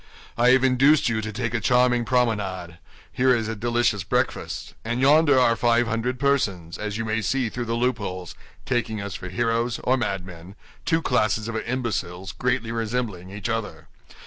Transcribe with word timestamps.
"I 0.35 0.49
have 0.49 0.63
induced 0.63 1.09
you 1.09 1.21
to 1.21 1.31
take 1.31 1.53
a 1.53 1.59
charming 1.59 2.05
promenade; 2.05 2.79
here 3.11 3.35
is 3.35 3.47
a 3.47 3.55
delicious 3.55 4.03
breakfast; 4.03 4.73
and 4.83 4.99
yonder 4.99 5.37
are 5.39 5.55
five 5.55 5.85
hundred 5.85 6.19
persons, 6.19 6.79
as 6.79 6.97
you 6.97 7.05
may 7.05 7.21
see 7.21 7.49
through 7.49 7.65
the 7.65 7.75
loopholes, 7.75 8.33
taking 8.65 8.99
us 8.99 9.13
for 9.13 9.29
heroes 9.29 9.79
or 9.83 9.97
madmen—two 9.97 11.03
classes 11.03 11.47
of 11.47 11.55
imbeciles 11.55 12.31
greatly 12.31 12.71
resembling 12.71 13.29
each 13.29 13.47
other." 13.47 13.89